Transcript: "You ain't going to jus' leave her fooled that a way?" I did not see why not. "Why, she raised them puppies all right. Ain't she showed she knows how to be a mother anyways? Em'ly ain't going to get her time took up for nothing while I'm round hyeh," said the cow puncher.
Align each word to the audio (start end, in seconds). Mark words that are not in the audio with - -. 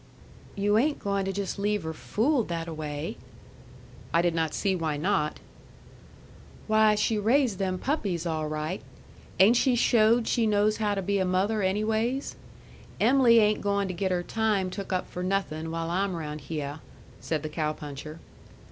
"You 0.55 0.79
ain't 0.79 0.97
going 0.97 1.25
to 1.25 1.31
jus' 1.31 1.59
leave 1.59 1.83
her 1.83 1.93
fooled 1.93 2.47
that 2.47 2.67
a 2.67 2.73
way?" 2.73 3.17
I 4.11 4.23
did 4.23 4.33
not 4.33 4.55
see 4.55 4.75
why 4.75 4.97
not. 4.97 5.39
"Why, 6.65 6.95
she 6.95 7.19
raised 7.19 7.59
them 7.59 7.77
puppies 7.77 8.25
all 8.25 8.47
right. 8.47 8.81
Ain't 9.39 9.57
she 9.57 9.75
showed 9.75 10.27
she 10.27 10.47
knows 10.47 10.77
how 10.77 10.95
to 10.95 11.03
be 11.03 11.19
a 11.19 11.23
mother 11.23 11.61
anyways? 11.61 12.35
Em'ly 12.99 13.37
ain't 13.37 13.61
going 13.61 13.87
to 13.89 13.93
get 13.93 14.09
her 14.09 14.23
time 14.23 14.71
took 14.71 14.91
up 14.91 15.07
for 15.07 15.21
nothing 15.21 15.69
while 15.69 15.91
I'm 15.91 16.15
round 16.15 16.45
hyeh," 16.49 16.79
said 17.19 17.43
the 17.43 17.49
cow 17.49 17.71
puncher. 17.71 18.19